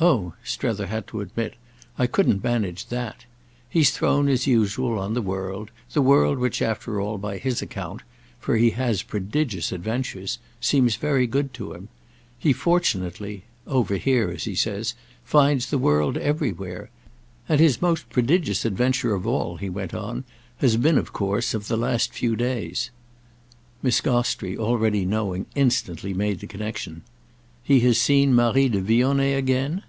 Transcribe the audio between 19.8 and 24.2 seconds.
on, "has been of course of the last few days." Miss